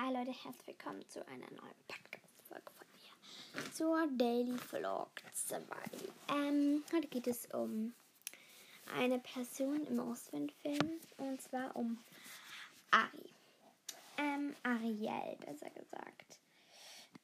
[0.00, 3.72] Hi Leute, herzlich willkommen zu einer neuen Podcast-Folge von mir.
[3.72, 5.60] Zur Daily Vlog 2.
[6.28, 7.92] Ähm, heute geht es um
[8.94, 11.98] eine Person im Ostwind-Film und zwar um
[12.92, 13.28] Ari.
[14.18, 16.38] Ähm, Ariel, besser gesagt.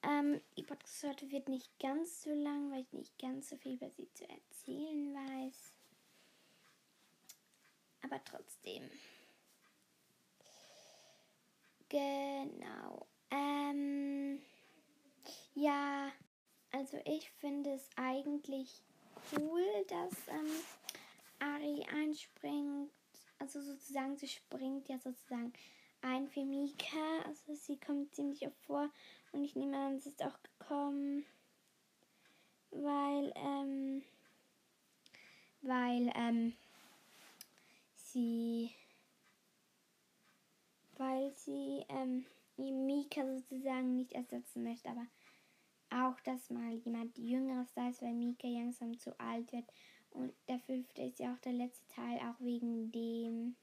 [0.03, 3.75] Ähm, die Podcast heute wird nicht ganz so lang, weil ich nicht ganz so viel
[3.75, 5.71] über sie zu erzählen weiß.
[8.03, 8.91] Aber trotzdem.
[12.45, 13.07] Genau.
[13.31, 14.39] Ähm,
[15.55, 16.13] ja,
[16.73, 18.83] also ich finde es eigentlich
[19.33, 20.51] cool, dass ähm,
[21.39, 22.91] Ari einspringt.
[23.39, 25.55] Also sozusagen, sie springt ja sozusagen
[26.03, 27.23] ein für Mika.
[27.27, 28.91] Also sie kommt ziemlich oft vor.
[29.33, 31.25] Und ich nehme an, es ist auch gekommen,
[32.71, 34.03] weil, ähm,
[35.63, 36.55] weil, ähm,
[37.95, 38.71] sie
[40.99, 42.25] weil sie ähm,
[42.57, 45.07] Mika sozusagen nicht ersetzen möchte, aber
[45.91, 49.65] auch, dass mal jemand Jüngeres da ist, weil Mika langsam zu alt wird.
[50.11, 53.57] Und der fünfte ist ja auch der letzte Teil, auch wegen dem.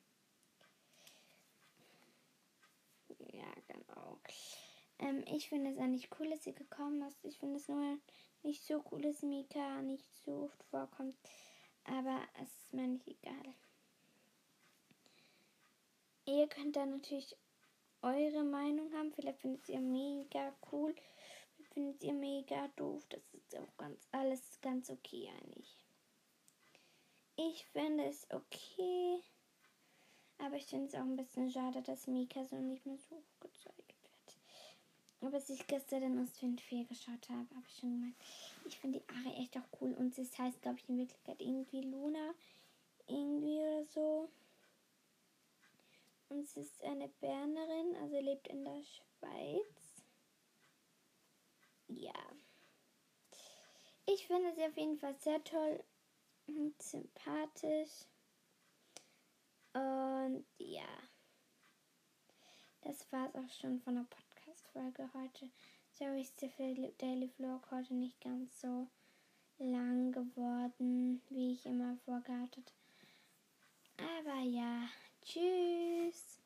[3.20, 4.20] Ja, genau.
[5.00, 7.24] Ähm, ich finde es eigentlich cool, dass sie gekommen ist.
[7.24, 7.98] Ich finde es nur
[8.44, 11.16] nicht so cool, dass Mika nicht so oft vorkommt.
[11.86, 13.56] Aber es ist mir nicht egal.
[16.26, 17.36] Ihr könnt da natürlich
[18.02, 19.12] eure Meinung haben.
[19.14, 20.96] Vielleicht findet ihr mega cool.
[21.74, 23.06] Findet ihr mega doof.
[23.10, 25.78] Das ist auch ganz alles ganz okay eigentlich.
[27.38, 29.22] Ich finde es okay.
[30.38, 33.78] Aber ich finde es auch ein bisschen schade, dass Mika so nicht mehr so gezeigt
[33.78, 34.38] wird.
[35.22, 38.16] Aber als ich gestern in Ostwind 4 geschaut habe, habe ich schon gemeint,
[38.66, 39.94] ich finde die Ari echt auch cool.
[39.94, 42.34] Und es heißt, glaube ich, in Wirklichkeit irgendwie Luna.
[43.08, 44.30] Irgendwie oder so.
[46.44, 50.04] Sie ist eine Bernerin, also lebt in der Schweiz.
[51.88, 52.14] Ja.
[54.06, 55.84] Ich finde sie auf jeden Fall sehr toll
[56.48, 58.06] und sympathisch.
[59.74, 60.88] Und ja.
[62.82, 65.52] Das war es auch schon von der Podcast-Folge heute.
[65.94, 66.50] Sorry, ist der
[66.98, 68.88] Daily Vlog heute nicht ganz so
[69.60, 72.72] lang geworden, wie ich immer vorgehabt habe.
[73.98, 74.90] Aber ja,
[75.26, 76.40] tschüss.